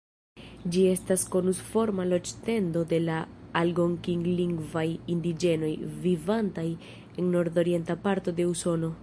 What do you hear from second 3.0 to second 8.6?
la algonkin-lingvaj indiĝenoj, vivantaj en nordorienta parto de